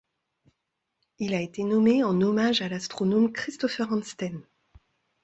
[1.19, 4.41] Il a été nommé en hommage à l'astronome Christopher Hansteen.